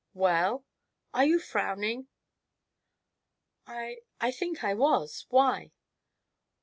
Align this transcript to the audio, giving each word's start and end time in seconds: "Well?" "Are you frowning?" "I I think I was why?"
"Well?" 0.15 0.65
"Are 1.13 1.25
you 1.25 1.37
frowning?" 1.37 2.07
"I 3.67 3.99
I 4.19 4.31
think 4.31 4.63
I 4.63 4.73
was 4.73 5.27
why?" 5.29 5.73